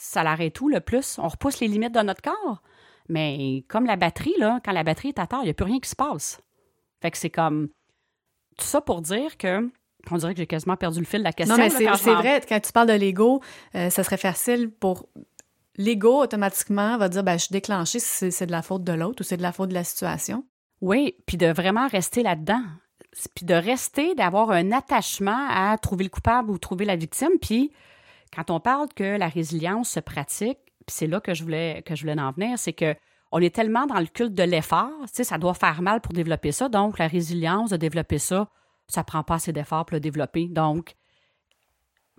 [0.02, 1.18] Ça l'arrête tout le plus.
[1.18, 2.62] On repousse les limites de notre corps.
[3.08, 5.64] Mais comme la batterie, là, quand la batterie est à terre, il n'y a plus
[5.64, 6.40] rien qui se passe.
[7.00, 7.68] Fait que c'est comme.
[8.58, 9.70] Tout ça pour dire que.
[10.10, 11.56] On dirait que j'ai quasiment perdu le fil de la question.
[11.56, 13.40] Non, mais c'est vrai, quand tu parles de l'ego,
[13.76, 15.06] euh, ça serait facile pour.
[15.76, 19.20] L'ego, automatiquement, va dire ben, je suis déclenché si c'est de la faute de l'autre
[19.20, 20.44] ou c'est de la faute de la situation.
[20.80, 22.62] Oui, puis de vraiment rester là-dedans.
[23.34, 27.38] Puis de rester, d'avoir un attachement à trouver le coupable ou trouver la victime.
[27.40, 27.70] Puis
[28.34, 32.02] quand on parle que la résilience se pratique, c'est là que je voulais que je
[32.02, 32.94] voulais en venir, c'est que
[33.32, 36.12] on est tellement dans le culte de l'effort, tu sais, ça doit faire mal pour
[36.12, 36.68] développer ça.
[36.68, 38.50] Donc, la résilience de développer ça,
[38.88, 40.48] ça prend pas assez d'efforts pour le développer.
[40.48, 40.94] Donc,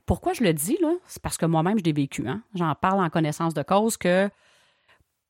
[0.08, 0.91] pourquoi je le dis, là?
[1.06, 2.28] C'est parce que moi-même, je l'ai vécu.
[2.28, 2.41] Hein?
[2.56, 4.28] J'en parle en connaissance de cause que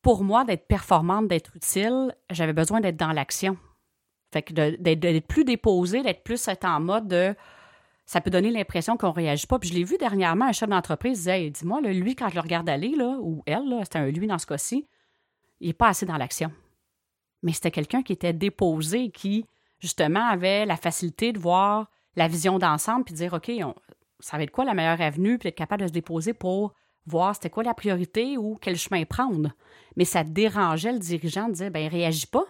[0.02, 3.58] pour moi, d'être performante, d'être utile, j'avais besoin d'être dans l'action.
[4.32, 7.36] Fait que d'être plus déposé, d'être plus en mode de
[8.06, 9.60] ça peut donner l'impression qu'on ne réagit pas.
[9.60, 12.70] Puis je l'ai vu dernièrement, un chef d'entreprise disait Dis-moi, lui, quand je le regarde
[12.70, 14.88] aller, là, ou elle, c'était un lui dans ce cas-ci,
[15.60, 16.52] il n'est pas assez dans l'action.
[17.42, 19.46] Mais c'était quelqu'un qui était déposé, qui,
[19.80, 23.52] justement, avait la facilité de voir la vision d'ensemble, puis de dire OK,
[24.20, 26.74] ça va être quoi la meilleure avenue, puis être capable de se déposer pour
[27.06, 29.52] voir c'était quoi la priorité ou quel chemin prendre.
[29.98, 32.46] Mais ça dérangeait le dirigeant de dire ben il réagit pas,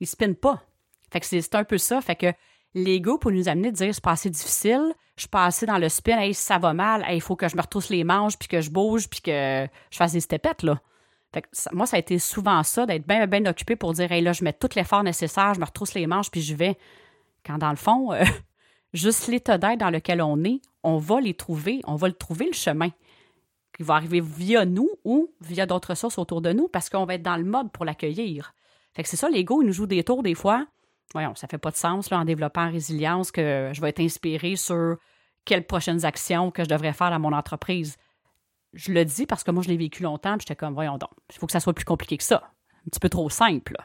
[0.00, 0.62] il spinne pas.
[1.10, 2.00] Fait que c'est un peu ça.
[2.00, 2.32] Fait que
[2.74, 5.88] l'ego pour nous amener à dire c'est pas assez difficile, je suis pas dans le
[5.88, 8.60] spin, hey, ça va mal, il faut que je me retrousse les manches, puis que
[8.60, 10.80] je bouge, puis que je fasse des stepettes, là.
[11.72, 14.44] Moi, ça a été souvent ça, d'être bien, bien occupé pour dire, hey, là, je
[14.44, 16.76] mets tout l'effort nécessaire, je me retrousse les manches, puis je vais.
[17.44, 18.24] Quand dans le fond, euh,
[18.92, 22.46] juste l'état d'être dans lequel on est, on va les trouver, on va le trouver
[22.46, 22.90] le chemin
[23.74, 27.14] qui va arriver via nous ou via d'autres sources autour de nous parce qu'on va
[27.14, 28.54] être dans le mode pour l'accueillir.
[28.94, 30.66] Fait que c'est ça, l'ego, il nous joue des tours des fois.
[31.12, 34.56] Voyons, ça fait pas de sens là, en développant résilience que je vais être inspiré
[34.56, 34.96] sur
[35.44, 37.96] quelles prochaines actions que je devrais faire dans mon entreprise.
[38.72, 41.10] Je le dis parce que moi, je l'ai vécu longtemps, puis j'étais comme, voyons donc,
[41.32, 42.42] il faut que ça soit plus compliqué que ça.
[42.86, 43.76] Un petit peu trop simple.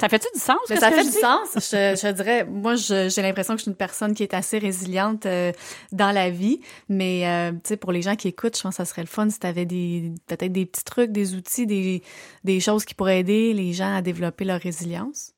[0.00, 0.58] Ça fait-tu du sens?
[0.68, 1.54] ça fait du sens.
[1.54, 5.50] Je, dirais, moi, j'ai l'impression que je suis une personne qui est assez résiliente euh,
[5.90, 6.60] dans la vie.
[6.88, 9.08] Mais, euh, tu sais, pour les gens qui écoutent, je pense que ça serait le
[9.08, 12.04] fun si tu avais des, peut-être des petits trucs, des outils, des,
[12.44, 15.32] des choses qui pourraient aider les gens à développer leur résilience.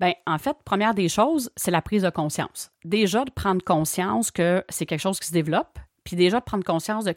[0.00, 2.70] Bien, en fait, première des choses, c'est la prise de conscience.
[2.84, 6.64] Déjà, de prendre conscience que c'est quelque chose qui se développe, puis déjà de prendre
[6.64, 7.14] conscience de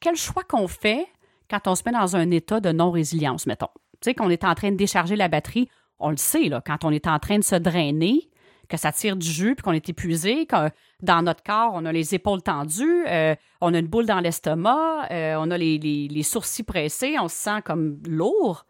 [0.00, 1.06] quel choix qu'on fait
[1.50, 3.68] quand on se met dans un état de non-résilience, mettons.
[4.00, 6.90] Tu sais, qu'on est en train de décharger la batterie on le sait, quand on
[6.90, 8.28] est en train de se drainer,
[8.68, 10.70] que ça tire du jus, puis qu'on est épuisé, que
[11.02, 15.08] dans notre corps, on a les épaules tendues, euh, on a une boule dans l'estomac,
[15.10, 18.66] euh, on a les, sourcils pressés, on se sent comme lourd,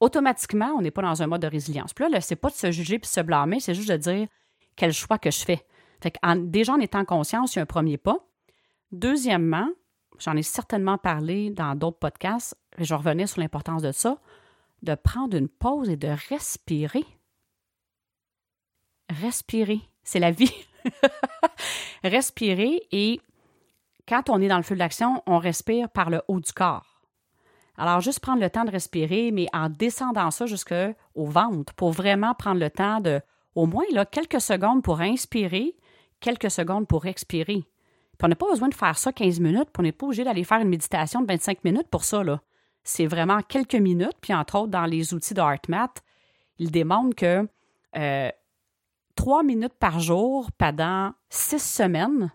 [0.00, 1.92] automatiquement, on n'est pas dans un mode de résilience.
[1.92, 4.28] Puis là, c'est pas de se juger puis se blâmer, c'est juste de dire
[4.76, 5.64] quel choix que je fais.
[6.00, 8.18] Fait déjà en étant conscience, c'est un premier pas.
[8.92, 9.68] Deuxièmement,
[10.18, 14.18] j'en ai certainement parlé dans d'autres podcasts, je revenais sur l'importance de ça,
[14.82, 17.04] de prendre une pause et de respirer.
[19.10, 20.54] Respirer, c'est la vie.
[22.04, 23.20] respirer et
[24.06, 26.97] quand on est dans le feu de l'action, on respire par le haut du corps.
[27.78, 32.34] Alors, juste prendre le temps de respirer, mais en descendant ça jusqu'au ventre, pour vraiment
[32.34, 33.20] prendre le temps de,
[33.54, 35.76] au moins, là, quelques secondes pour inspirer,
[36.18, 37.62] quelques secondes pour expirer.
[37.62, 40.24] Puis on n'a pas besoin de faire ça 15 minutes, puis on n'est pas obligé
[40.24, 42.22] d'aller faire une méditation de 25 minutes pour ça.
[42.82, 44.16] C'est vraiment quelques minutes.
[44.20, 46.02] Puis, entre autres, dans les outils de HeartMath,
[46.58, 47.48] il démontre que
[47.96, 48.30] euh,
[49.14, 52.32] trois minutes par jour pendant six semaines,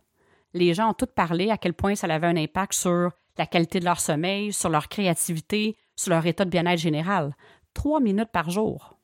[0.53, 3.79] les gens ont tous parlé à quel point ça avait un impact sur la qualité
[3.79, 7.35] de leur sommeil, sur leur créativité, sur leur état de bien-être général.
[7.73, 8.97] Trois minutes par jour.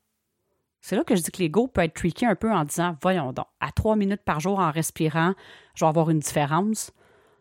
[0.80, 3.32] C'est là que je dis que l'ego peut être tricky un peu en disant Voyons
[3.32, 5.34] donc, à trois minutes par jour en respirant,
[5.74, 6.92] je vais avoir une différence.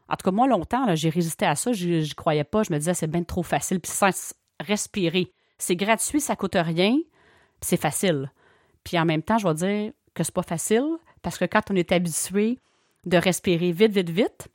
[0.10, 1.72] En tout cas, moi, longtemps, j'ai résisté à ça.
[1.72, 2.64] Je n'y croyais pas.
[2.64, 3.80] Je me disais, c'est bien trop facile.
[3.80, 5.32] Puis sans respirer.
[5.58, 6.98] C'est gratuit, ça coûte rien.
[7.62, 8.32] c'est facile.
[8.84, 10.86] Puis en même temps, je vais dire que c'est pas facile
[11.22, 12.60] parce que quand on est habitué
[13.06, 14.48] de respirer vite, vite, vite,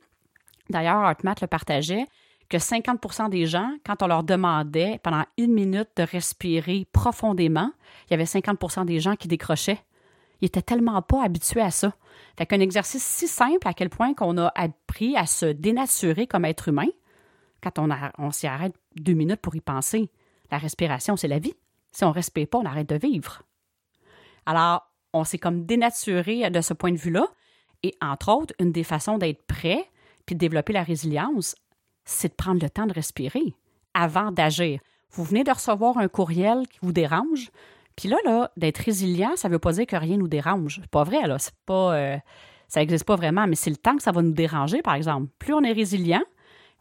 [0.69, 2.07] d'ailleurs, Artmat le partageait,
[2.49, 7.71] que 50% des gens, quand on leur demandait pendant une minute de respirer profondément,
[8.07, 9.83] il y avait 50% des gens qui décrochaient.
[10.41, 11.93] Ils n'étaient tellement pas habitués à ça.
[12.37, 16.45] Fait qu'un exercice si simple à quel point qu'on a appris à se dénaturer comme
[16.45, 16.87] être humain,
[17.63, 20.11] quand on, on s'y arrête deux minutes pour y penser.
[20.51, 21.55] La respiration, c'est la vie.
[21.91, 23.41] Si on ne respire pas, on arrête de vivre.
[24.45, 27.25] Alors, on s'est comme dénaturé de ce point de vue-là.
[27.83, 29.89] Et entre autres, une des façons d'être prêt
[30.25, 31.55] puis de développer la résilience,
[32.05, 33.53] c'est de prendre le temps de respirer
[33.93, 34.79] avant d'agir.
[35.11, 37.51] Vous venez de recevoir un courriel qui vous dérange,
[37.95, 40.81] puis là, là d'être résilient, ça ne veut pas dire que rien nous dérange.
[40.91, 41.39] Pas vrai, là.
[41.39, 41.95] C'est pas.
[41.95, 42.17] Euh,
[42.67, 45.29] ça n'existe pas vraiment, mais c'est le temps que ça va nous déranger, par exemple.
[45.39, 46.23] Plus on est résilient,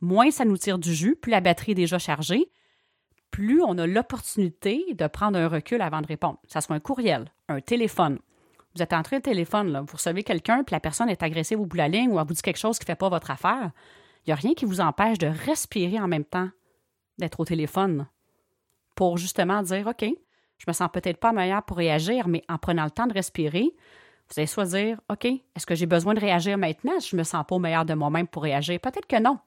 [0.01, 2.51] moins ça nous tire du jus, plus la batterie est déjà chargée,
[3.31, 6.39] plus on a l'opportunité de prendre un recul avant de répondre.
[6.47, 8.19] Ça soit un courriel, un téléphone.
[8.75, 11.67] Vous êtes entré au téléphone, là, vous recevez quelqu'un, puis la personne est agressive au
[11.67, 13.31] bout de la ligne ou elle vous dit quelque chose qui ne fait pas votre
[13.31, 13.71] affaire.
[14.25, 16.49] Il n'y a rien qui vous empêche de respirer en même temps,
[17.19, 18.07] d'être au téléphone,
[18.95, 20.05] pour justement dire OK,
[20.59, 23.75] je me sens peut-être pas meilleure pour réagir, mais en prenant le temps de respirer,
[24.29, 26.99] vous allez soit dire OK, est-ce que j'ai besoin de réagir maintenant?
[26.99, 29.39] Je me sens pas meilleur de moi-même pour réagir Peut-être que non.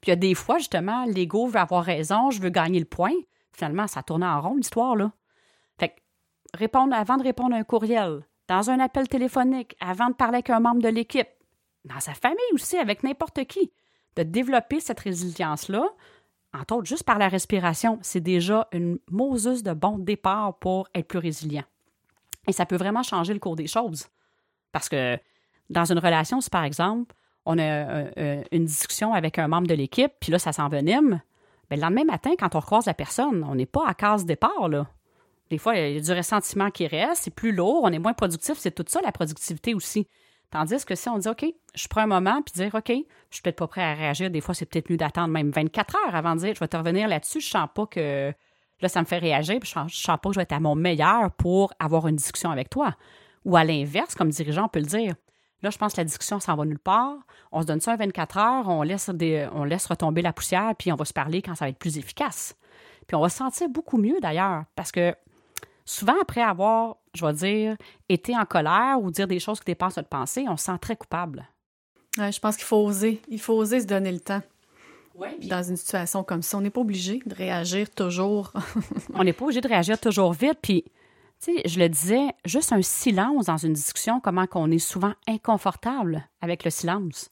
[0.00, 2.86] Puis il y a des fois, justement, l'ego veut avoir raison, je veux gagner le
[2.86, 3.14] point.
[3.52, 5.12] Finalement, ça tourne en rond, l'histoire, là.
[5.78, 5.94] Fait que,
[6.58, 10.50] répondre, avant de répondre à un courriel, dans un appel téléphonique, avant de parler avec
[10.50, 11.28] un membre de l'équipe,
[11.84, 13.72] dans sa famille aussi, avec n'importe qui,
[14.16, 15.84] de développer cette résilience-là,
[16.54, 21.08] entre autres, juste par la respiration, c'est déjà une Moses de bon départ pour être
[21.08, 21.64] plus résilient.
[22.46, 24.08] Et ça peut vraiment changer le cours des choses.
[24.70, 25.18] Parce que
[25.70, 27.14] dans une relation, si par exemple,
[27.46, 31.20] on a euh, euh, une discussion avec un membre de l'équipe, puis là, ça s'envenime,
[31.70, 34.68] bien, le lendemain matin, quand on recroise la personne, on n'est pas à case départ,
[34.68, 34.86] là.
[35.50, 38.14] Des fois, il y a du ressentiment qui reste, c'est plus lourd, on est moins
[38.14, 40.08] productif, c'est tout ça, la productivité aussi.
[40.52, 43.42] Tandis que si on dit, OK, je prends un moment, puis dire, OK, je suis
[43.42, 46.34] peut-être pas prêt à réagir, des fois, c'est peut-être mieux d'attendre même 24 heures avant
[46.34, 48.32] de dire, je vais te revenir là-dessus, je sens pas que
[48.82, 50.60] là, ça me fait réagir, puis je sens, sens pas que je vais être à
[50.60, 52.94] mon meilleur pour avoir une discussion avec toi.
[53.46, 55.14] Ou à l'inverse, comme dirigeant, on peut le dire.
[55.62, 57.16] Là, je pense que la discussion s'en va nulle part.
[57.50, 59.10] On se donne ça à 24 heures, on laisse,
[59.54, 61.96] on laisse retomber la poussière, puis on va se parler quand ça va être plus
[61.96, 62.56] efficace.
[63.06, 65.14] Puis on va se sentir beaucoup mieux d'ailleurs, parce que
[65.86, 67.76] souvent après avoir, je vais dire,
[68.08, 70.96] été en colère ou dire des choses qui dépassent notre pensée, on se sent très
[70.96, 71.46] coupable.
[72.18, 73.20] Ouais, je pense qu'il faut oser.
[73.28, 74.42] Il faut oser se donner le temps.
[75.48, 78.52] Dans une situation comme ça, on n'est pas obligé de réagir toujours.
[79.14, 80.58] on n'est pas obligé de réagir toujours vite.
[80.62, 80.84] Puis,
[81.42, 85.12] tu sais, je le disais, juste un silence dans une discussion, comment qu'on est souvent
[85.28, 87.30] inconfortable avec le silence.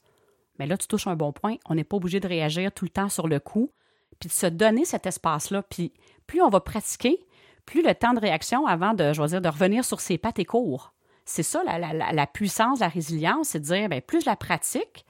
[0.59, 1.55] Mais là, tu touches un bon point.
[1.65, 3.71] On n'est pas obligé de réagir tout le temps sur le coup,
[4.19, 5.63] puis de se donner cet espace-là.
[5.63, 5.91] Puis,
[6.27, 7.25] plus on va pratiquer,
[7.71, 10.91] plus le temps de réaction avant de, je de revenir sur ses pattes est court.
[11.23, 15.05] C'est ça la, puissance, la résilience, c'est de dire, bien, plus je la pratique,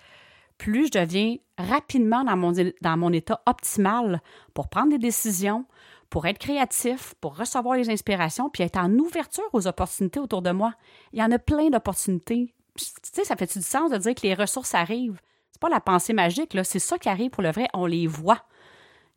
[0.59, 4.21] plus je deviens rapidement dans mon, état optimal
[4.53, 5.65] pour prendre des décisions,
[6.11, 10.51] pour être créatif, pour recevoir les inspirations, puis être en ouverture aux opportunités autour de
[10.51, 10.75] moi.
[11.13, 12.53] Il y en a plein d'opportunités.
[12.77, 15.19] Tu sais, ça fait du sens de dire que les ressources arrivent?
[15.51, 16.63] C'est pas la pensée magique, là.
[16.63, 17.69] C'est ça qui arrive pour le vrai.
[17.73, 18.45] On les voit.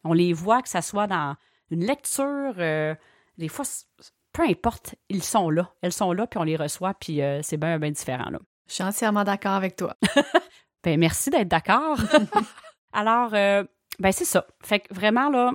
[0.02, 1.36] On les voit, que ça soit dans
[1.70, 2.94] une lecture, euh,
[3.38, 3.64] des fois,
[4.32, 5.72] peu importe, ils sont là.
[5.82, 8.38] Elles sont là, puis on les reçoit, puis euh, c'est bien, bien différent, là.
[8.66, 9.96] Je suis entièrement d'accord avec toi.
[10.82, 11.96] Ben, merci d'être d'accord.
[12.92, 13.64] Alors, euh,
[13.98, 14.46] ben, c'est ça.
[14.62, 15.52] Fait que vraiment, là,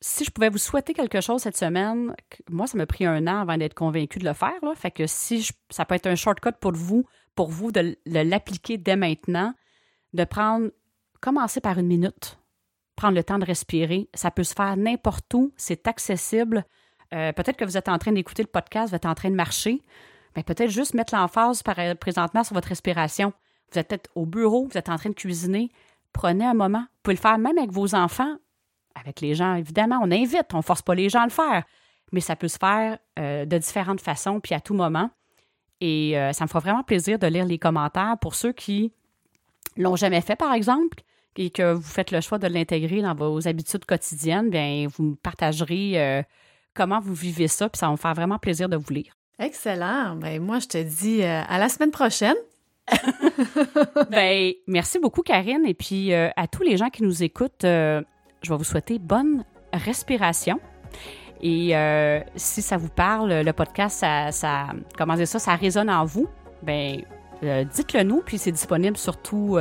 [0.00, 2.14] si je pouvais vous souhaiter quelque chose cette semaine,
[2.50, 4.58] moi, ça m'a pris un an avant d'être convaincu de le faire.
[4.62, 4.74] Là.
[4.74, 8.96] Fait que si ça peut être un shortcut pour vous, pour vous de, l'appliquer dès
[8.96, 9.54] maintenant,
[10.12, 10.70] de prendre,
[11.20, 12.38] commencer par une minute,
[12.96, 14.08] prendre le temps de respirer.
[14.12, 16.64] Ça peut se faire n'importe où, c'est accessible.
[17.12, 19.34] Euh, peut-être que vous êtes en train d'écouter le podcast, vous êtes en train de
[19.34, 19.82] marcher.
[20.36, 21.62] Mais peut-être juste mettre l'emphase
[22.00, 23.32] présentement sur votre respiration.
[23.72, 25.70] Vous êtes peut-être au bureau, vous êtes en train de cuisiner.
[26.12, 26.80] Prenez un moment.
[26.80, 28.36] Vous pouvez le faire même avec vos enfants,
[28.94, 30.00] avec les gens, évidemment.
[30.02, 31.64] On invite, on ne force pas les gens à le faire.
[32.12, 35.10] Mais ça peut se faire euh, de différentes façons, puis à tout moment.
[35.80, 38.92] Et euh, ça me fera vraiment plaisir de lire les commentaires pour ceux qui
[39.76, 41.02] l'ont jamais fait, par exemple,
[41.36, 45.14] et que vous faites le choix de l'intégrer dans vos habitudes quotidiennes, bien, vous me
[45.16, 46.22] partagerez euh,
[46.74, 49.16] comment vous vivez ça, puis ça va me faire vraiment plaisir de vous lire.
[49.38, 50.16] Excellent.
[50.16, 52.36] Ben, moi, je te dis à la semaine prochaine.
[54.10, 55.64] ben, merci beaucoup, Karine.
[55.66, 58.02] Et puis, euh, à tous les gens qui nous écoutent, euh,
[58.42, 60.60] je vais vous souhaiter bonne respiration.
[61.42, 65.90] Et euh, si ça vous parle, le podcast, ça, ça, comment dire ça, ça résonne
[65.90, 66.28] en vous,
[66.62, 67.02] ben,
[67.42, 68.22] dites-le nous.
[68.24, 69.58] Puis, c'est disponible sur, tout,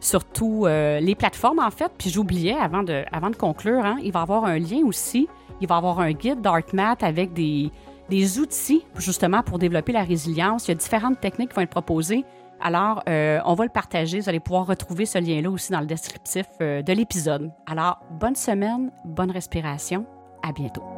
[0.00, 1.92] sur tout, les plateformes, en fait.
[1.98, 5.28] Puis, j'oubliais, avant de, avant de conclure, hein, il va y avoir un lien aussi.
[5.60, 7.70] Il va avoir un guide d'ArtMath avec des
[8.08, 10.66] des outils justement pour développer la résilience.
[10.66, 12.24] Il y a différentes techniques qui vont être proposées.
[12.60, 14.20] Alors, euh, on va le partager.
[14.20, 17.52] Vous allez pouvoir retrouver ce lien-là aussi dans le descriptif euh, de l'épisode.
[17.66, 20.06] Alors, bonne semaine, bonne respiration.
[20.42, 20.97] À bientôt.